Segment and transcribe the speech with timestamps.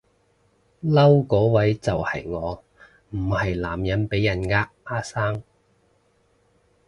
[0.83, 2.63] 嬲個位就係我
[3.11, 5.43] 唔係男人被人嗌阿生